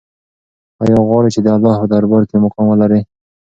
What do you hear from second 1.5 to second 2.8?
الله په دربار کې مقام